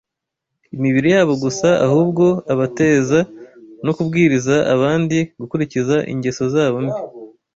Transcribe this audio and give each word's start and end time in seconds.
imibiri 0.75 1.07
yabo 1.15 1.33
gusa, 1.43 1.69
ahubwo 1.87 2.25
abateza 2.53 3.19
no 3.85 3.91
kubwiriza 3.97 4.55
abandi 4.73 5.17
gukurikiza 5.39 5.95
ingeso 6.11 6.43
zabo 6.55 6.77
mbi 6.85 6.99